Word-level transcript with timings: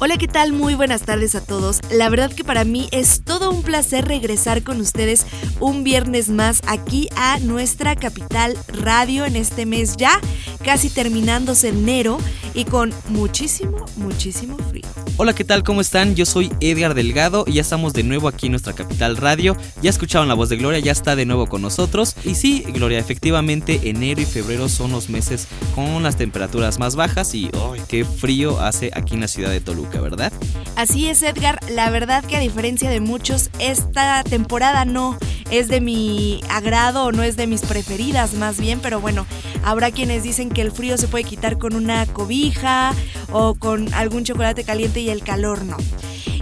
Hola, 0.00 0.16
¿qué 0.16 0.28
tal? 0.28 0.52
Muy 0.52 0.76
buenas 0.76 1.02
tardes 1.02 1.34
a 1.34 1.44
todos. 1.44 1.80
La 1.90 2.08
verdad 2.08 2.32
que 2.32 2.44
para 2.44 2.62
mí 2.62 2.88
es 2.92 3.24
todo 3.24 3.50
un 3.50 3.64
placer 3.64 4.06
regresar 4.06 4.62
con 4.62 4.80
ustedes 4.80 5.26
un 5.58 5.82
viernes 5.82 6.28
más 6.28 6.60
aquí 6.68 7.08
a 7.16 7.40
nuestra 7.40 7.96
capital 7.96 8.56
radio 8.68 9.24
en 9.24 9.34
este 9.34 9.66
mes 9.66 9.96
ya, 9.96 10.20
casi 10.64 10.88
terminándose 10.88 11.70
enero 11.70 12.18
y 12.54 12.64
con 12.64 12.94
muchísimo, 13.08 13.84
muchísimo 13.96 14.56
frío. 14.70 14.86
Hola, 15.20 15.34
¿qué 15.34 15.42
tal? 15.42 15.64
¿Cómo 15.64 15.80
están? 15.80 16.14
Yo 16.14 16.24
soy 16.24 16.52
Edgar 16.60 16.94
Delgado 16.94 17.42
y 17.44 17.54
ya 17.54 17.62
estamos 17.62 17.92
de 17.92 18.04
nuevo 18.04 18.28
aquí 18.28 18.46
en 18.46 18.52
nuestra 18.52 18.72
capital 18.72 19.16
radio. 19.16 19.56
Ya 19.82 19.90
escucharon 19.90 20.28
la 20.28 20.34
voz 20.34 20.48
de 20.48 20.56
Gloria, 20.56 20.78
ya 20.78 20.92
está 20.92 21.16
de 21.16 21.26
nuevo 21.26 21.48
con 21.48 21.60
nosotros. 21.60 22.14
Y 22.24 22.36
sí, 22.36 22.64
Gloria, 22.68 23.00
efectivamente 23.00 23.80
enero 23.90 24.20
y 24.20 24.26
febrero 24.26 24.68
son 24.68 24.92
los 24.92 25.08
meses 25.08 25.48
con 25.74 26.04
las 26.04 26.16
temperaturas 26.16 26.78
más 26.78 26.94
bajas 26.94 27.34
y 27.34 27.50
¡ay, 27.72 27.82
qué 27.88 28.04
frío 28.04 28.60
hace 28.60 28.92
aquí 28.94 29.14
en 29.14 29.22
la 29.22 29.26
ciudad 29.26 29.50
de 29.50 29.60
Toluca, 29.60 30.00
¿verdad? 30.00 30.32
Así 30.76 31.08
es, 31.08 31.20
Edgar. 31.24 31.58
La 31.68 31.90
verdad 31.90 32.24
que 32.24 32.36
a 32.36 32.40
diferencia 32.40 32.88
de 32.88 33.00
muchos, 33.00 33.50
esta 33.58 34.22
temporada 34.22 34.84
no 34.84 35.18
es 35.50 35.68
de 35.68 35.80
mi 35.80 36.40
agrado 36.50 37.04
o 37.04 37.12
no 37.12 37.22
es 37.22 37.36
de 37.36 37.46
mis 37.46 37.62
preferidas 37.62 38.34
más 38.34 38.60
bien, 38.60 38.80
pero 38.80 39.00
bueno, 39.00 39.26
habrá 39.64 39.90
quienes 39.90 40.22
dicen 40.22 40.50
que 40.50 40.62
el 40.62 40.72
frío 40.72 40.98
se 40.98 41.08
puede 41.08 41.24
quitar 41.24 41.58
con 41.58 41.74
una 41.74 42.06
cobija 42.06 42.94
o 43.32 43.54
con 43.54 43.92
algún 43.94 44.24
chocolate 44.24 44.64
caliente 44.64 45.00
y 45.00 45.10
el 45.10 45.22
calor 45.22 45.64
no. 45.64 45.76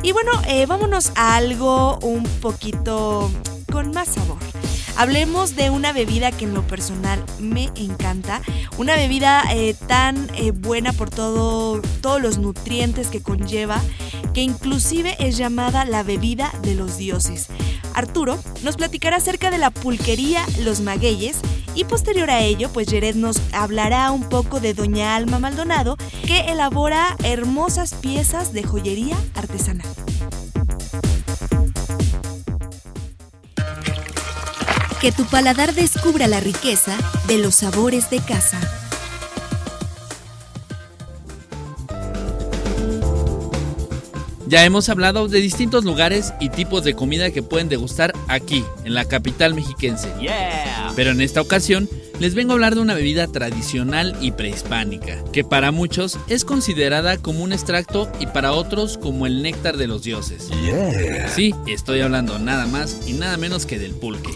Y 0.02 0.12
bueno, 0.12 0.30
eh, 0.46 0.66
vámonos 0.66 1.13
a 1.16 1.37
algo 1.37 1.98
un 1.98 2.23
poquito 2.40 3.30
con 3.73 3.90
más 3.93 4.09
sabor. 4.09 4.38
Hablemos 4.96 5.57
de 5.57 5.68
una 5.68 5.93
bebida 5.93 6.32
que 6.32 6.46
en 6.46 6.54
lo 6.54 6.66
personal 6.66 7.23
me 7.38 7.68
encanta, 7.74 8.41
una 8.79 8.96
bebida 8.96 9.43
eh, 9.52 9.74
tan 9.87 10.30
eh, 10.35 10.52
buena 10.52 10.95
por 10.95 11.10
todo, 11.10 11.82
todos 12.01 12.23
los 12.23 12.38
nutrientes 12.38 13.09
que 13.09 13.20
conlleva, 13.20 13.79
que 14.37 14.42
inclusive 14.42 15.16
es 15.18 15.38
llamada 15.38 15.87
la 15.87 16.02
bebida 16.02 16.52
de 16.60 16.74
los 16.74 16.98
dioses. 16.98 17.46
Arturo 17.95 18.38
nos 18.62 18.76
platicará 18.76 19.16
acerca 19.16 19.51
de 19.51 19.56
la 19.56 19.70
pulquería 19.70 20.45
Los 20.62 20.80
Magueyes 20.80 21.38
y 21.74 21.84
posterior 21.84 22.29
a 22.29 22.40
ello, 22.40 22.68
pues 22.70 22.87
Jared 22.90 23.14
nos 23.14 23.40
hablará 23.52 24.10
un 24.10 24.29
poco 24.29 24.60
de 24.60 24.74
Doña 24.74 25.16
Alma 25.16 25.38
Maldonado, 25.38 25.96
que 26.26 26.51
elabora 26.51 27.16
hermosas 27.24 27.95
piezas 27.95 28.52
de 28.52 28.62
joyería 28.62 29.16
artesanal. 29.34 29.88
Que 35.01 35.12
tu 35.12 35.24
paladar 35.24 35.73
descubra 35.73 36.26
la 36.26 36.40
riqueza 36.40 36.95
de 37.26 37.38
los 37.38 37.54
sabores 37.54 38.10
de 38.10 38.20
casa. 38.20 38.85
Ya 44.49 44.65
hemos 44.65 44.89
hablado 44.89 45.27
de 45.27 45.41
distintos 45.41 45.85
lugares 45.85 46.33
y 46.41 46.51
tipos 46.51 46.85
de 46.85 46.95
comida 46.95 47.30
que 47.30 47.43
pueden 47.43 47.69
degustar 47.69 48.13
aquí, 48.29 48.65
en 48.85 48.95
la 48.95 49.05
capital 49.05 49.55
mexiquense. 49.55 50.09
Pero 50.95 51.11
en 51.11 51.21
esta 51.21 51.41
ocasión 51.41 51.88
les 52.21 52.35
vengo 52.35 52.53
a 52.53 52.55
hablar 52.55 52.75
de 52.75 52.80
una 52.80 52.95
bebida 52.95 53.27
tradicional 53.27 54.16
y 54.21 54.30
prehispánica, 54.30 55.23
que 55.33 55.45
para 55.45 55.73
muchos 55.73 56.19
es 56.29 56.45
considerada 56.45 57.19
como 57.19 57.43
un 57.43 57.53
extracto 57.53 58.11
y 58.21 58.27
para 58.27 58.53
otros 58.53 58.99
como 58.99 59.27
el 59.27 59.43
néctar 59.43 59.77
de 59.77 59.88
los 59.88 60.03
dioses. 60.03 60.49
Sí, 61.35 61.55
estoy 61.66 62.01
hablando 62.01 62.38
nada 62.38 62.66
más 62.66 63.01
y 63.07 63.15
nada 63.15 63.37
menos 63.37 63.66
que 63.66 63.79
del 63.79 63.93
pulque. 63.93 64.31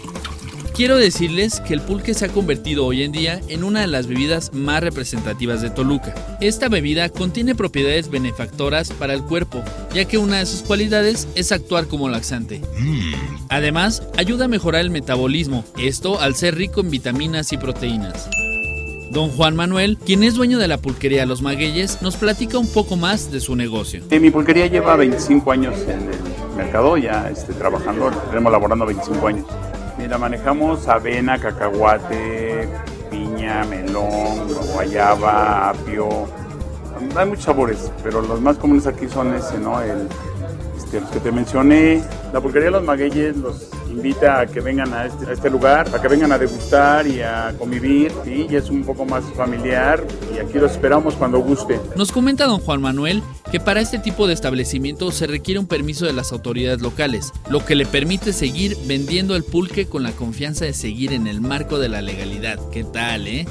Quiero 0.73 0.95
decirles 0.95 1.59
que 1.59 1.73
el 1.73 1.81
pulque 1.81 2.13
se 2.13 2.25
ha 2.25 2.29
convertido 2.29 2.85
hoy 2.85 3.03
en 3.03 3.11
día 3.11 3.41
en 3.49 3.63
una 3.63 3.81
de 3.81 3.87
las 3.87 4.07
bebidas 4.07 4.53
más 4.53 4.81
representativas 4.81 5.61
de 5.61 5.69
Toluca. 5.69 6.15
Esta 6.39 6.69
bebida 6.69 7.09
contiene 7.09 7.55
propiedades 7.55 8.09
benefactoras 8.09 8.91
para 8.91 9.13
el 9.13 9.21
cuerpo, 9.21 9.63
ya 9.93 10.05
que 10.05 10.17
una 10.17 10.39
de 10.39 10.45
sus 10.45 10.61
cualidades 10.61 11.27
es 11.35 11.51
actuar 11.51 11.87
como 11.87 12.07
laxante. 12.07 12.61
Además, 13.49 14.03
ayuda 14.17 14.45
a 14.45 14.47
mejorar 14.47 14.81
el 14.81 14.91
metabolismo, 14.91 15.65
esto 15.77 16.21
al 16.21 16.35
ser 16.35 16.55
rico 16.55 16.79
en 16.79 16.89
vitaminas 16.89 17.51
y 17.51 17.57
proteínas. 17.57 18.29
Don 19.11 19.29
Juan 19.29 19.57
Manuel, 19.57 19.97
quien 19.97 20.23
es 20.23 20.35
dueño 20.35 20.57
de 20.57 20.69
la 20.69 20.77
pulquería 20.77 21.25
Los 21.25 21.41
Magueyes, 21.41 22.01
nos 22.01 22.15
platica 22.15 22.57
un 22.57 22.71
poco 22.71 22.95
más 22.95 23.29
de 23.29 23.41
su 23.41 23.57
negocio. 23.57 24.03
Sí, 24.09 24.19
mi 24.21 24.31
pulquería 24.31 24.67
lleva 24.67 24.95
25 24.95 25.51
años 25.51 25.75
en 25.81 25.99
el 25.99 26.55
mercado, 26.55 26.95
ya 26.95 27.29
este, 27.29 27.51
trabajando, 27.53 28.09
tenemos 28.29 28.53
laborando 28.53 28.85
25 28.85 29.27
años. 29.27 29.45
Mira, 30.11 30.19
manejamos 30.19 30.89
avena, 30.89 31.39
cacahuate, 31.39 32.67
piña, 33.09 33.63
melón, 33.63 34.45
guayaba, 34.73 35.69
apio. 35.69 36.27
Hay 37.15 37.29
muchos 37.29 37.45
sabores, 37.45 37.89
pero 38.03 38.21
los 38.21 38.41
más 38.41 38.57
comunes 38.57 38.85
aquí 38.87 39.07
son 39.07 39.33
ese, 39.33 39.57
¿no? 39.57 39.79
El, 39.79 40.09
este, 40.75 40.99
los 40.99 41.09
que 41.11 41.21
te 41.21 41.31
mencioné. 41.31 42.03
La 42.33 42.41
pulquería 42.41 42.65
de 42.65 42.71
los 42.71 42.83
magueyes 42.83 43.37
los 43.37 43.69
invita 43.91 44.39
a 44.39 44.47
que 44.47 44.61
vengan 44.61 44.93
a 44.93 45.05
este, 45.05 45.25
a 45.25 45.33
este 45.33 45.49
lugar, 45.49 45.87
a 45.93 46.01
que 46.01 46.07
vengan 46.07 46.31
a 46.31 46.37
degustar 46.37 47.05
y 47.07 47.21
a 47.21 47.53
convivir. 47.57 48.11
¿sí? 48.23 48.47
Y 48.49 48.55
es 48.55 48.69
un 48.69 48.83
poco 48.83 49.05
más 49.05 49.23
familiar 49.35 50.03
y 50.35 50.39
aquí 50.39 50.57
los 50.57 50.71
esperamos 50.71 51.15
cuando 51.15 51.39
guste. 51.39 51.79
Nos 51.95 52.11
comenta 52.11 52.45
don 52.45 52.59
Juan 52.59 52.81
Manuel 52.81 53.21
que 53.51 53.59
para 53.59 53.81
este 53.81 53.99
tipo 53.99 54.27
de 54.27 54.33
establecimiento 54.33 55.11
se 55.11 55.27
requiere 55.27 55.59
un 55.59 55.67
permiso 55.67 56.05
de 56.05 56.13
las 56.13 56.31
autoridades 56.31 56.81
locales, 56.81 57.33
lo 57.49 57.65
que 57.65 57.75
le 57.75 57.85
permite 57.85 58.31
seguir 58.31 58.77
vendiendo 58.85 59.35
el 59.35 59.43
pulque 59.43 59.87
con 59.87 60.03
la 60.03 60.13
confianza 60.13 60.63
de 60.63 60.73
seguir 60.73 61.11
en 61.11 61.27
el 61.27 61.41
marco 61.41 61.77
de 61.77 61.89
la 61.89 62.01
legalidad. 62.01 62.59
¿Qué 62.71 62.85
tal, 62.85 63.27
eh? 63.27 63.45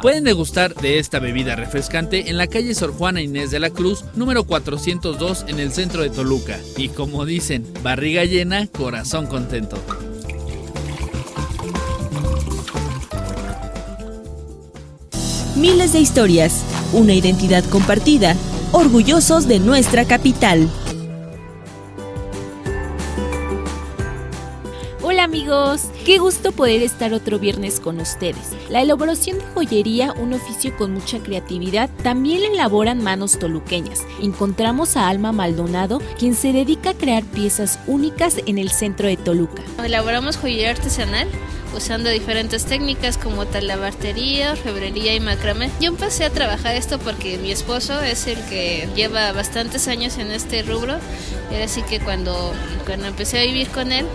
Pueden 0.00 0.24
degustar 0.24 0.74
de 0.74 0.98
esta 0.98 1.18
bebida 1.18 1.54
refrescante 1.54 2.30
en 2.30 2.38
la 2.38 2.46
calle 2.46 2.74
Sor 2.74 2.92
Juana 2.92 3.20
Inés 3.20 3.50
de 3.50 3.60
la 3.60 3.68
Cruz, 3.68 4.04
número 4.14 4.44
402 4.44 5.44
en 5.48 5.60
el 5.60 5.72
centro 5.72 6.02
de 6.02 6.08
Toluca. 6.08 6.58
Y 6.78 6.88
como 6.88 7.26
dicen, 7.26 7.66
barriga 7.82 8.24
llena, 8.24 8.68
corazón 8.68 9.26
contento. 9.26 9.49
Miles 15.56 15.92
de 15.92 16.00
historias, 16.00 16.62
una 16.92 17.14
identidad 17.14 17.64
compartida, 17.64 18.36
orgullosos 18.72 19.48
de 19.48 19.58
nuestra 19.58 20.04
capital. 20.04 20.70
Qué 26.04 26.18
gusto 26.18 26.52
poder 26.52 26.82
estar 26.82 27.12
otro 27.12 27.38
viernes 27.38 27.80
con 27.80 27.98
ustedes. 28.00 28.50
La 28.68 28.82
elaboración 28.82 29.38
de 29.38 29.44
joyería, 29.46 30.12
un 30.12 30.32
oficio 30.32 30.76
con 30.76 30.92
mucha 30.92 31.18
creatividad, 31.18 31.90
también 32.02 32.42
la 32.42 32.48
elaboran 32.48 33.02
manos 33.02 33.38
toluqueñas. 33.38 34.02
Encontramos 34.22 34.96
a 34.96 35.08
Alma 35.08 35.32
Maldonado, 35.32 36.00
quien 36.18 36.34
se 36.34 36.52
dedica 36.52 36.90
a 36.90 36.94
crear 36.94 37.24
piezas 37.24 37.80
únicas 37.86 38.36
en 38.46 38.58
el 38.58 38.70
centro 38.70 39.08
de 39.08 39.16
Toluca. 39.16 39.62
Elaboramos 39.84 40.36
joyería 40.36 40.70
artesanal 40.70 41.26
usando 41.74 42.10
diferentes 42.10 42.64
técnicas 42.64 43.16
como 43.16 43.46
talabartería, 43.46 44.52
orfebrería 44.52 45.14
y 45.14 45.20
macramé. 45.20 45.70
Yo 45.80 45.88
empecé 45.88 46.24
a 46.24 46.30
trabajar 46.30 46.76
esto 46.76 46.98
porque 46.98 47.38
mi 47.38 47.50
esposo 47.50 48.00
es 48.02 48.26
el 48.26 48.38
que 48.46 48.88
lleva 48.94 49.32
bastantes 49.32 49.88
años 49.88 50.18
en 50.18 50.30
este 50.30 50.62
rubro. 50.62 50.96
Era 51.50 51.64
así 51.64 51.82
que 51.82 52.00
cuando, 52.00 52.52
cuando 52.86 53.06
empecé 53.06 53.40
a 53.40 53.44
vivir 53.44 53.68
con 53.68 53.92
él, 53.92 54.06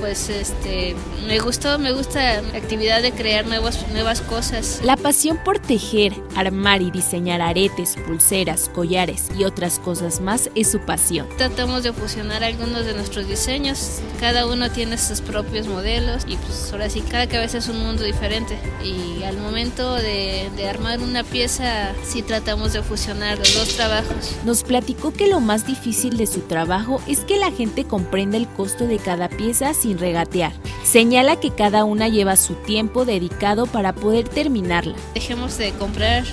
pues 0.00 0.30
este 0.30 0.96
me 1.26 1.38
gustó, 1.38 1.78
me 1.78 1.92
gusta 1.92 2.42
la 2.42 2.58
actividad 2.58 3.02
de 3.02 3.12
crear 3.12 3.46
nuevas, 3.46 3.86
nuevas 3.92 4.20
cosas. 4.22 4.80
La 4.82 4.96
pasión 4.96 5.38
por 5.44 5.58
tejer, 5.58 6.14
armar 6.34 6.82
y 6.82 6.90
diseñar 6.90 7.42
aretes, 7.42 7.96
pulseras, 8.06 8.68
collares 8.68 9.28
y 9.38 9.44
otras 9.44 9.78
cosas 9.78 10.20
más 10.20 10.50
es 10.54 10.70
su 10.70 10.80
pasión. 10.80 11.28
Tratamos 11.36 11.82
de 11.82 11.92
fusionar 11.92 12.42
algunos 12.42 12.84
de 12.86 12.94
nuestros 12.94 13.28
diseños, 13.28 14.00
cada 14.18 14.46
uno 14.46 14.70
tiene 14.70 14.98
sus 14.98 15.20
propios 15.20 15.68
modelos 15.68 16.24
y 16.26 16.36
pues 16.36 16.72
ahora 16.72 16.88
sí 16.88 17.02
cada 17.02 17.28
cabeza 17.28 17.58
es 17.58 17.68
un 17.68 17.78
mundo 17.78 18.02
diferente 18.02 18.58
y 18.82 19.22
al 19.22 19.36
momento 19.36 19.94
de, 19.94 20.48
de 20.56 20.68
armar 20.68 21.00
una 21.00 21.22
pieza 21.22 21.92
sí 22.02 22.22
tratamos 22.22 22.72
de 22.72 22.82
fusionar 22.82 23.38
los 23.38 23.54
dos 23.54 23.76
trabajos. 23.76 24.34
Nos 24.44 24.62
platicó 24.62 25.12
que 25.12 25.28
lo 25.28 25.40
más 25.40 25.66
difícil 25.66 26.16
de 26.16 26.26
su 26.26 26.40
trabajo 26.40 27.02
es 27.06 27.20
que 27.20 27.38
la 27.38 27.52
gente 27.52 27.84
comprenda 27.84 28.38
el 28.38 28.48
costo 28.48 28.86
de 28.86 28.98
cada 28.98 29.28
pieza 29.28 29.74
sin 29.90 29.98
regatear. 29.98 30.52
Señala 30.84 31.36
que 31.40 31.50
cada 31.50 31.84
una 31.84 32.08
lleva 32.08 32.36
su 32.36 32.54
tiempo 32.54 33.04
dedicado 33.04 33.66
para 33.66 33.92
poder 33.92 34.28
terminarla. 34.28 34.94
Dejemos 35.14 35.58
de 35.58 35.72
comprar 35.72 36.24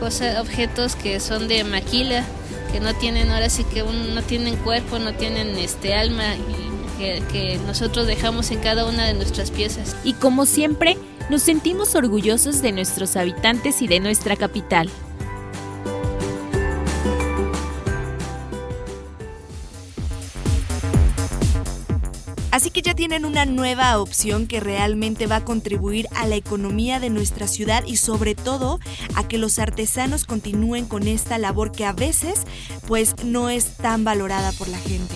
cosas, 0.00 0.40
objetos 0.40 0.96
que 0.96 1.20
son 1.20 1.46
de 1.46 1.62
maquila, 1.64 2.24
que 2.72 2.80
no 2.80 2.94
tienen 2.94 3.30
ahora 3.30 3.50
sí 3.50 3.64
que 3.64 3.82
un- 3.82 4.14
no 4.14 4.22
tienen 4.22 4.56
cuerpo, 4.56 4.98
no 4.98 5.12
tienen 5.12 5.48
este 5.58 5.94
alma 5.94 6.24
y 6.36 6.98
que, 6.98 7.22
que 7.30 7.58
nosotros 7.66 8.06
dejamos 8.06 8.50
en 8.50 8.60
cada 8.60 8.86
una 8.86 9.04
de 9.06 9.12
nuestras 9.14 9.50
piezas. 9.50 9.94
Y 10.04 10.14
como 10.14 10.46
siempre, 10.46 10.96
nos 11.28 11.42
sentimos 11.42 11.94
orgullosos 11.94 12.62
de 12.62 12.72
nuestros 12.72 13.16
habitantes 13.16 13.82
y 13.82 13.88
de 13.88 14.00
nuestra 14.00 14.36
capital. 14.36 14.88
Así 22.62 22.70
que 22.70 22.82
ya 22.82 22.94
tienen 22.94 23.24
una 23.24 23.44
nueva 23.44 23.98
opción 23.98 24.46
que 24.46 24.60
realmente 24.60 25.26
va 25.26 25.34
a 25.34 25.44
contribuir 25.44 26.06
a 26.14 26.28
la 26.28 26.36
economía 26.36 27.00
de 27.00 27.10
nuestra 27.10 27.48
ciudad 27.48 27.82
y 27.84 27.96
sobre 27.96 28.36
todo 28.36 28.78
a 29.16 29.26
que 29.26 29.36
los 29.36 29.58
artesanos 29.58 30.24
continúen 30.24 30.86
con 30.86 31.08
esta 31.08 31.38
labor 31.38 31.72
que 31.72 31.84
a 31.84 31.92
veces 31.92 32.42
pues 32.86 33.16
no 33.24 33.50
es 33.50 33.78
tan 33.78 34.04
valorada 34.04 34.52
por 34.52 34.68
la 34.68 34.78
gente. 34.78 35.12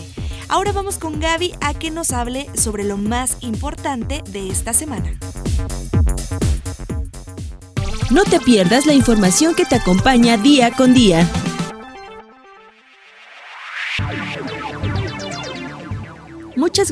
Ahora 0.49 0.73
vamos 0.73 0.99
con 0.99 1.21
Gaby 1.21 1.53
a 1.61 1.73
que 1.73 1.93
nos 1.93 2.11
hable 2.11 2.49
sobre 2.55 2.83
lo 2.83 2.97
más 2.97 3.37
importante 3.43 4.25
de 4.29 4.51
esta 4.51 4.73
semana. 4.73 5.17
No 8.11 8.25
te 8.25 8.41
pierdas 8.41 8.87
la 8.87 8.93
información 8.93 9.55
que 9.55 9.65
te 9.65 9.77
acompaña 9.77 10.37
día 10.37 10.73
con 10.73 10.95
día. 10.95 11.31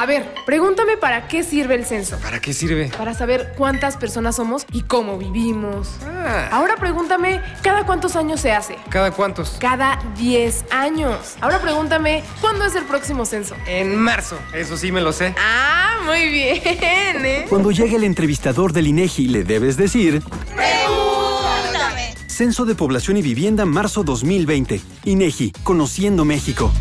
A 0.03 0.05
ver, 0.05 0.27
pregúntame 0.45 0.97
para 0.97 1.29
qué 1.29 1.43
sirve 1.43 1.75
el 1.75 1.85
censo. 1.85 2.17
¿Para 2.17 2.41
qué 2.41 2.51
sirve? 2.51 2.91
Para 2.97 3.13
saber 3.13 3.53
cuántas 3.57 3.95
personas 3.95 4.35
somos 4.35 4.65
y 4.73 4.81
cómo 4.81 5.17
vivimos. 5.17 5.91
Ah. 6.05 6.49
Ahora 6.51 6.75
pregúntame, 6.75 7.39
¿cada 7.61 7.85
cuántos 7.85 8.17
años 8.17 8.41
se 8.41 8.51
hace? 8.51 8.75
¿Cada 8.89 9.11
cuántos? 9.11 9.51
Cada 9.61 9.97
10 10.17 10.65
años. 10.71 11.35
Ahora 11.39 11.61
pregúntame, 11.61 12.21
¿cuándo 12.41 12.65
es 12.65 12.75
el 12.75 12.83
próximo 12.83 13.25
censo? 13.25 13.55
En 13.65 13.95
marzo. 13.95 14.37
Eso 14.53 14.75
sí 14.75 14.91
me 14.91 14.99
lo 14.99 15.13
sé. 15.13 15.33
Ah, 15.37 16.01
muy 16.05 16.27
bien, 16.27 17.25
¿eh? 17.25 17.45
Cuando 17.47 17.71
llegue 17.71 17.95
el 17.95 18.03
entrevistador 18.03 18.73
del 18.73 18.87
INEGI, 18.87 19.29
le 19.29 19.45
debes 19.45 19.77
decir... 19.77 20.21
Censo 22.33 22.65
de 22.65 22.73
Población 22.73 23.17
y 23.17 23.21
Vivienda 23.21 23.63
marzo 23.63 24.03
2020. 24.03 24.81
INEGI, 25.05 25.51
Conociendo 25.61 26.25
México. 26.25 26.71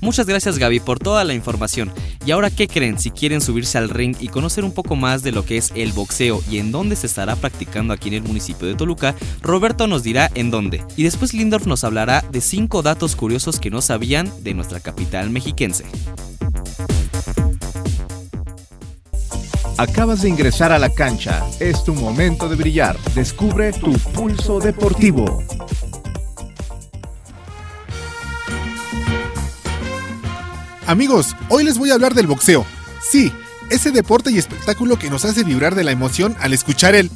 Muchas 0.00 0.26
gracias 0.26 0.56
Gaby 0.56 0.80
por 0.80 0.98
toda 0.98 1.24
la 1.24 1.34
información. 1.34 1.92
Y 2.24 2.30
ahora, 2.30 2.48
¿qué 2.48 2.68
creen? 2.68 2.98
Si 2.98 3.10
quieren 3.10 3.42
subirse 3.42 3.76
al 3.76 3.90
ring 3.90 4.16
y 4.18 4.28
conocer 4.28 4.64
un 4.64 4.72
poco 4.72 4.96
más 4.96 5.22
de 5.22 5.32
lo 5.32 5.44
que 5.44 5.58
es 5.58 5.70
el 5.74 5.92
boxeo 5.92 6.42
y 6.50 6.56
en 6.56 6.72
dónde 6.72 6.96
se 6.96 7.06
estará 7.06 7.36
practicando 7.36 7.92
aquí 7.92 8.08
en 8.08 8.14
el 8.14 8.22
municipio 8.22 8.66
de 8.66 8.76
Toluca, 8.76 9.14
Roberto 9.42 9.86
nos 9.86 10.02
dirá 10.02 10.30
en 10.34 10.50
dónde. 10.50 10.82
Y 10.96 11.02
después 11.02 11.34
Lindorf 11.34 11.66
nos 11.66 11.84
hablará 11.84 12.24
de 12.32 12.40
5 12.40 12.80
datos 12.80 13.14
curiosos 13.14 13.60
que 13.60 13.70
no 13.70 13.82
sabían 13.82 14.32
de 14.42 14.54
nuestra 14.54 14.80
capital 14.80 15.28
mexiquense. 15.28 15.84
Acabas 19.78 20.22
de 20.22 20.30
ingresar 20.30 20.72
a 20.72 20.78
la 20.78 20.88
cancha. 20.88 21.44
Es 21.60 21.84
tu 21.84 21.94
momento 21.94 22.48
de 22.48 22.56
brillar. 22.56 22.96
Descubre 23.14 23.74
tu 23.74 23.92
pulso 23.92 24.58
deportivo. 24.58 25.42
Amigos, 30.86 31.36
hoy 31.50 31.64
les 31.64 31.76
voy 31.76 31.90
a 31.90 31.94
hablar 31.94 32.14
del 32.14 32.26
boxeo. 32.26 32.64
Sí, 33.02 33.30
ese 33.68 33.90
deporte 33.90 34.30
y 34.30 34.38
espectáculo 34.38 34.98
que 34.98 35.10
nos 35.10 35.26
hace 35.26 35.44
vibrar 35.44 35.74
de 35.74 35.84
la 35.84 35.90
emoción 35.90 36.34
al 36.40 36.54
escuchar 36.54 36.94
el... 36.94 37.10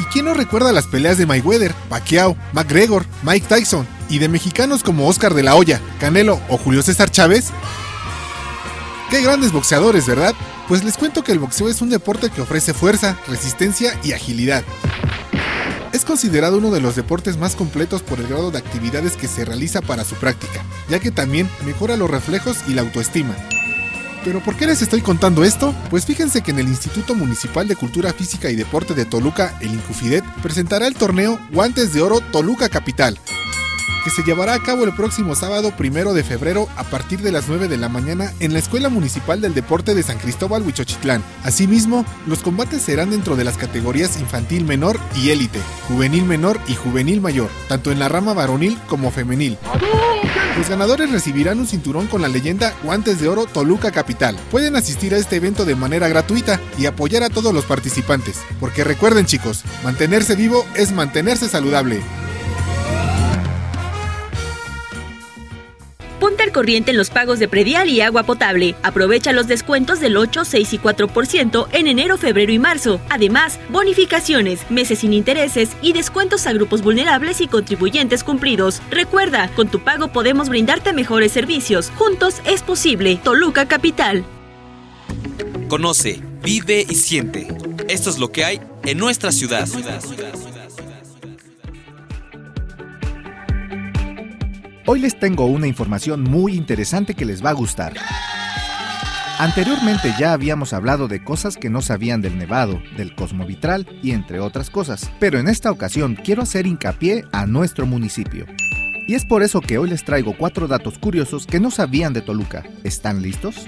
¿Y 0.00 0.04
quién 0.12 0.26
no 0.26 0.34
recuerda 0.34 0.72
las 0.72 0.88
peleas 0.88 1.16
de 1.16 1.24
Mayweather, 1.24 1.72
Pacquiao, 1.88 2.36
McGregor, 2.52 3.06
Mike 3.22 3.46
Tyson 3.48 3.86
y 4.10 4.18
de 4.18 4.28
mexicanos 4.28 4.82
como 4.82 5.08
Oscar 5.08 5.32
de 5.32 5.44
la 5.44 5.54
Hoya, 5.54 5.80
Canelo 6.00 6.38
o 6.50 6.58
Julio 6.58 6.82
César 6.82 7.10
Chávez? 7.10 7.50
Qué 9.08 9.22
grandes 9.22 9.52
boxeadores, 9.52 10.06
¿verdad? 10.06 10.34
Pues 10.68 10.82
les 10.82 10.96
cuento 10.96 11.22
que 11.22 11.32
el 11.32 11.38
boxeo 11.38 11.68
es 11.68 11.82
un 11.82 11.90
deporte 11.90 12.30
que 12.30 12.40
ofrece 12.40 12.72
fuerza, 12.72 13.18
resistencia 13.28 13.98
y 14.02 14.12
agilidad. 14.12 14.64
Es 15.92 16.06
considerado 16.06 16.56
uno 16.56 16.70
de 16.70 16.80
los 16.80 16.96
deportes 16.96 17.36
más 17.36 17.54
completos 17.54 18.02
por 18.02 18.18
el 18.18 18.28
grado 18.28 18.50
de 18.50 18.58
actividades 18.58 19.16
que 19.16 19.28
se 19.28 19.44
realiza 19.44 19.82
para 19.82 20.04
su 20.04 20.14
práctica, 20.14 20.64
ya 20.88 21.00
que 21.00 21.10
también 21.10 21.50
mejora 21.66 21.98
los 21.98 22.10
reflejos 22.10 22.56
y 22.66 22.72
la 22.72 22.80
autoestima. 22.80 23.34
¿Pero 24.24 24.40
por 24.40 24.56
qué 24.56 24.66
les 24.66 24.80
estoy 24.80 25.02
contando 25.02 25.44
esto? 25.44 25.74
Pues 25.90 26.06
fíjense 26.06 26.40
que 26.40 26.50
en 26.50 26.58
el 26.58 26.68
Instituto 26.68 27.14
Municipal 27.14 27.68
de 27.68 27.76
Cultura 27.76 28.14
Física 28.14 28.48
y 28.48 28.56
Deporte 28.56 28.94
de 28.94 29.04
Toluca, 29.04 29.58
el 29.60 29.74
Incufidet, 29.74 30.24
presentará 30.42 30.86
el 30.86 30.94
torneo 30.94 31.38
Guantes 31.52 31.92
de 31.92 32.00
Oro 32.00 32.20
Toluca 32.32 32.70
Capital, 32.70 33.18
que 34.04 34.10
se 34.10 34.22
llevará 34.22 34.52
a 34.52 34.62
cabo 34.62 34.84
el 34.84 34.94
próximo 34.94 35.34
sábado 35.34 35.74
primero 35.74 36.12
de 36.12 36.22
febrero 36.22 36.68
a 36.76 36.84
partir 36.84 37.22
de 37.22 37.32
las 37.32 37.48
9 37.48 37.68
de 37.68 37.78
la 37.78 37.88
mañana 37.88 38.30
en 38.38 38.52
la 38.52 38.58
Escuela 38.58 38.90
Municipal 38.90 39.40
del 39.40 39.54
Deporte 39.54 39.94
de 39.94 40.02
San 40.02 40.18
Cristóbal 40.18 40.62
Huichochitlán. 40.62 41.24
Asimismo, 41.42 42.04
los 42.26 42.42
combates 42.42 42.82
serán 42.82 43.10
dentro 43.10 43.34
de 43.34 43.44
las 43.44 43.56
categorías 43.56 44.20
infantil 44.20 44.66
menor 44.66 45.00
y 45.16 45.30
élite, 45.30 45.58
juvenil 45.88 46.24
menor 46.26 46.60
y 46.68 46.74
juvenil 46.74 47.22
mayor, 47.22 47.48
tanto 47.66 47.90
en 47.90 47.98
la 47.98 48.10
rama 48.10 48.34
varonil 48.34 48.78
como 48.88 49.10
femenil. 49.10 49.56
Los 50.58 50.68
ganadores 50.68 51.10
recibirán 51.10 51.58
un 51.58 51.66
cinturón 51.66 52.06
con 52.06 52.20
la 52.20 52.28
leyenda 52.28 52.74
Guantes 52.82 53.20
de 53.20 53.28
Oro 53.28 53.46
Toluca 53.46 53.90
Capital. 53.90 54.36
Pueden 54.50 54.76
asistir 54.76 55.14
a 55.14 55.18
este 55.18 55.36
evento 55.36 55.64
de 55.64 55.76
manera 55.76 56.08
gratuita 56.08 56.60
y 56.78 56.84
apoyar 56.86 57.22
a 57.22 57.30
todos 57.30 57.54
los 57.54 57.64
participantes, 57.64 58.36
porque 58.60 58.84
recuerden 58.84 59.24
chicos, 59.24 59.64
mantenerse 59.82 60.36
vivo 60.36 60.66
es 60.76 60.92
mantenerse 60.92 61.48
saludable. 61.48 62.02
Corriente 66.54 66.92
en 66.92 66.96
los 66.96 67.10
pagos 67.10 67.38
de 67.38 67.48
predial 67.48 67.90
y 67.90 68.00
agua 68.00 68.22
potable. 68.22 68.74
Aprovecha 68.82 69.34
los 69.34 69.46
descuentos 69.46 70.00
del 70.00 70.16
8, 70.16 70.46
6 70.46 70.72
y 70.72 70.78
4% 70.78 71.68
en 71.72 71.86
enero, 71.86 72.16
febrero 72.16 72.50
y 72.50 72.58
marzo. 72.58 72.98
Además, 73.10 73.60
bonificaciones, 73.68 74.70
meses 74.70 75.00
sin 75.00 75.12
intereses 75.12 75.76
y 75.82 75.92
descuentos 75.92 76.46
a 76.46 76.54
grupos 76.54 76.80
vulnerables 76.80 77.42
y 77.42 77.48
contribuyentes 77.48 78.24
cumplidos. 78.24 78.80
Recuerda, 78.90 79.50
con 79.54 79.68
tu 79.68 79.80
pago 79.80 80.08
podemos 80.08 80.48
brindarte 80.48 80.94
mejores 80.94 81.32
servicios. 81.32 81.92
Juntos 81.96 82.36
es 82.46 82.62
posible. 82.62 83.20
Toluca 83.22 83.66
Capital. 83.66 84.24
Conoce, 85.68 86.22
vive 86.42 86.86
y 86.88 86.94
siente. 86.94 87.48
Esto 87.88 88.08
es 88.08 88.18
lo 88.18 88.30
que 88.30 88.44
hay 88.44 88.60
en 88.84 88.98
nuestra 88.98 89.32
ciudad. 89.32 89.66
Hoy 94.86 95.00
les 95.00 95.18
tengo 95.18 95.46
una 95.46 95.66
información 95.66 96.22
muy 96.22 96.54
interesante 96.54 97.14
que 97.14 97.24
les 97.24 97.42
va 97.42 97.48
a 97.50 97.54
gustar. 97.54 97.94
Anteriormente 99.38 100.14
ya 100.18 100.34
habíamos 100.34 100.74
hablado 100.74 101.08
de 101.08 101.24
cosas 101.24 101.56
que 101.56 101.70
no 101.70 101.80
sabían 101.80 102.20
del 102.20 102.36
nevado, 102.36 102.82
del 102.94 103.14
cosmovitral 103.14 103.86
y 104.02 104.10
entre 104.10 104.40
otras 104.40 104.68
cosas, 104.68 105.10
pero 105.18 105.38
en 105.38 105.48
esta 105.48 105.70
ocasión 105.70 106.16
quiero 106.22 106.42
hacer 106.42 106.66
hincapié 106.66 107.24
a 107.32 107.46
nuestro 107.46 107.86
municipio. 107.86 108.44
Y 109.08 109.14
es 109.14 109.24
por 109.24 109.42
eso 109.42 109.62
que 109.62 109.78
hoy 109.78 109.88
les 109.88 110.04
traigo 110.04 110.36
cuatro 110.36 110.68
datos 110.68 110.98
curiosos 110.98 111.46
que 111.46 111.60
no 111.60 111.70
sabían 111.70 112.12
de 112.12 112.20
Toluca. 112.20 112.62
¿Están 112.84 113.22
listos? 113.22 113.66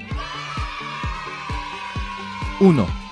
1. 2.60 3.05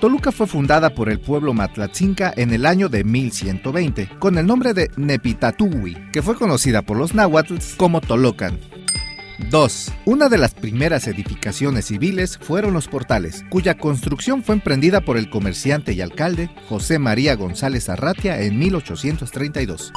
Toluca 0.00 0.32
fue 0.32 0.46
fundada 0.46 0.90
por 0.90 1.08
el 1.08 1.20
pueblo 1.20 1.54
matlatzinca 1.54 2.32
en 2.36 2.52
el 2.52 2.66
año 2.66 2.88
de 2.88 3.04
1120, 3.04 4.10
con 4.18 4.38
el 4.38 4.46
nombre 4.46 4.74
de 4.74 4.90
Nepitatui, 4.96 5.96
que 6.12 6.22
fue 6.22 6.36
conocida 6.36 6.82
por 6.82 6.96
los 6.96 7.14
náhuatls 7.14 7.74
como 7.76 8.00
Tolocan. 8.00 8.58
2. 9.50 9.92
Una 10.04 10.28
de 10.28 10.38
las 10.38 10.54
primeras 10.54 11.06
edificaciones 11.08 11.86
civiles 11.86 12.38
fueron 12.40 12.72
los 12.72 12.88
portales, 12.88 13.44
cuya 13.50 13.76
construcción 13.76 14.42
fue 14.42 14.54
emprendida 14.54 15.00
por 15.00 15.16
el 15.16 15.28
comerciante 15.28 15.92
y 15.92 16.00
alcalde 16.00 16.50
José 16.68 16.98
María 16.98 17.34
González 17.34 17.88
Arratia 17.88 18.40
en 18.40 18.58
1832. 18.58 19.92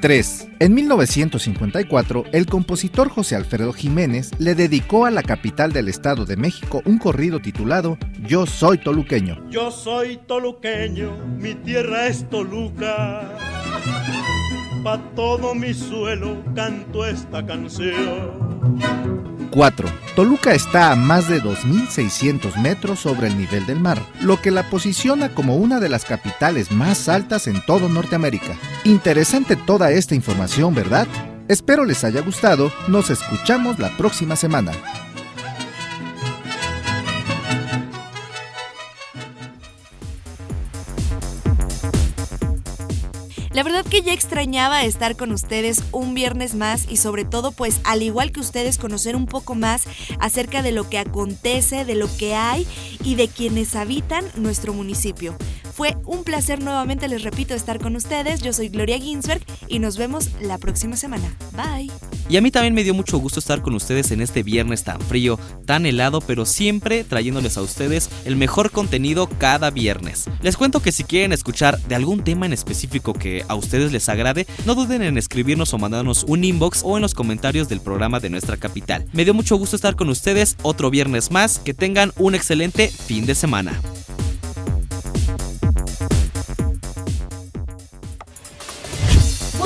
3. 0.00 0.48
En 0.58 0.74
1954, 0.74 2.24
el 2.32 2.46
compositor 2.46 3.08
José 3.08 3.36
Alfredo 3.36 3.72
Jiménez 3.72 4.30
le 4.38 4.54
dedicó 4.54 5.06
a 5.06 5.10
la 5.10 5.22
capital 5.22 5.72
del 5.72 5.88
Estado 5.88 6.24
de 6.24 6.36
México 6.36 6.82
un 6.84 6.98
corrido 6.98 7.40
titulado 7.40 7.98
Yo 8.26 8.46
soy 8.46 8.78
toluqueño. 8.78 9.48
Yo 9.50 9.70
soy 9.70 10.18
toluqueño, 10.26 11.16
mi 11.38 11.54
tierra 11.54 12.06
es 12.06 12.28
Toluca. 12.28 13.36
Pa' 14.82 15.02
todo 15.14 15.54
mi 15.54 15.74
suelo 15.74 16.42
canto 16.54 17.04
esta 17.06 17.44
canción. 17.44 18.95
4. 19.56 19.88
Toluca 20.14 20.52
está 20.52 20.92
a 20.92 20.96
más 20.96 21.28
de 21.28 21.42
2.600 21.42 22.60
metros 22.60 23.00
sobre 23.00 23.28
el 23.28 23.38
nivel 23.38 23.64
del 23.64 23.80
mar, 23.80 23.98
lo 24.20 24.42
que 24.42 24.50
la 24.50 24.68
posiciona 24.68 25.30
como 25.30 25.56
una 25.56 25.80
de 25.80 25.88
las 25.88 26.04
capitales 26.04 26.70
más 26.70 27.08
altas 27.08 27.46
en 27.46 27.64
todo 27.64 27.88
Norteamérica. 27.88 28.54
Interesante 28.84 29.56
toda 29.56 29.92
esta 29.92 30.14
información, 30.14 30.74
¿verdad? 30.74 31.08
Espero 31.48 31.86
les 31.86 32.04
haya 32.04 32.20
gustado, 32.20 32.70
nos 32.86 33.08
escuchamos 33.08 33.78
la 33.78 33.96
próxima 33.96 34.36
semana. 34.36 34.72
La 43.56 43.62
verdad 43.62 43.86
que 43.86 44.02
ya 44.02 44.12
extrañaba 44.12 44.84
estar 44.84 45.16
con 45.16 45.32
ustedes 45.32 45.82
un 45.90 46.12
viernes 46.12 46.54
más 46.54 46.86
y 46.90 46.98
sobre 46.98 47.24
todo 47.24 47.52
pues 47.52 47.80
al 47.84 48.02
igual 48.02 48.30
que 48.30 48.40
ustedes 48.40 48.76
conocer 48.76 49.16
un 49.16 49.24
poco 49.24 49.54
más 49.54 49.84
acerca 50.20 50.60
de 50.60 50.72
lo 50.72 50.90
que 50.90 50.98
acontece, 50.98 51.86
de 51.86 51.94
lo 51.94 52.06
que 52.18 52.34
hay 52.34 52.66
y 53.02 53.14
de 53.14 53.28
quienes 53.28 53.74
habitan 53.74 54.26
nuestro 54.34 54.74
municipio. 54.74 55.34
Fue 55.72 55.96
un 56.04 56.22
placer 56.22 56.62
nuevamente, 56.62 57.08
les 57.08 57.22
repito, 57.22 57.54
estar 57.54 57.80
con 57.80 57.96
ustedes. 57.96 58.42
Yo 58.42 58.52
soy 58.52 58.68
Gloria 58.68 58.98
Ginsberg 58.98 59.42
y 59.68 59.78
nos 59.78 59.96
vemos 59.96 60.32
la 60.42 60.58
próxima 60.58 60.96
semana. 60.96 61.34
Bye. 61.52 61.90
Y 62.28 62.36
a 62.36 62.40
mí 62.40 62.50
también 62.50 62.74
me 62.74 62.82
dio 62.82 62.92
mucho 62.92 63.18
gusto 63.18 63.38
estar 63.38 63.62
con 63.62 63.74
ustedes 63.74 64.10
en 64.10 64.20
este 64.20 64.42
viernes 64.42 64.82
tan 64.82 65.00
frío, 65.00 65.38
tan 65.64 65.86
helado, 65.86 66.20
pero 66.20 66.44
siempre 66.44 67.04
trayéndoles 67.04 67.56
a 67.56 67.62
ustedes 67.62 68.10
el 68.24 68.34
mejor 68.36 68.72
contenido 68.72 69.28
cada 69.28 69.70
viernes. 69.70 70.24
Les 70.42 70.56
cuento 70.56 70.80
que 70.80 70.92
si 70.92 71.04
quieren 71.04 71.32
escuchar 71.32 71.78
de 71.78 71.94
algún 71.94 72.24
tema 72.24 72.46
en 72.46 72.52
específico 72.52 73.12
que 73.12 73.44
a 73.46 73.54
ustedes 73.54 73.92
les 73.92 74.08
agrade, 74.08 74.46
no 74.64 74.74
duden 74.74 75.02
en 75.02 75.18
escribirnos 75.18 75.72
o 75.72 75.78
mandarnos 75.78 76.24
un 76.24 76.42
inbox 76.42 76.82
o 76.84 76.96
en 76.96 77.02
los 77.02 77.14
comentarios 77.14 77.68
del 77.68 77.80
programa 77.80 78.18
de 78.18 78.30
nuestra 78.30 78.56
capital. 78.56 79.06
Me 79.12 79.24
dio 79.24 79.34
mucho 79.34 79.56
gusto 79.56 79.76
estar 79.76 79.94
con 79.94 80.08
ustedes 80.08 80.56
otro 80.62 80.90
viernes 80.90 81.30
más, 81.30 81.58
que 81.58 81.74
tengan 81.74 82.12
un 82.16 82.34
excelente 82.34 82.88
fin 82.88 83.26
de 83.26 83.34
semana. 83.34 83.80